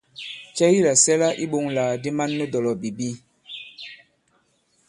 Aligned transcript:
Cɛ 0.55 0.65
ki 0.73 0.79
làsɛla 0.87 1.27
iɓoŋlàgàdi 1.43 2.09
man 2.17 2.31
nu 2.37 2.45
dɔ̀lɔ̀bìbi? 2.51 3.09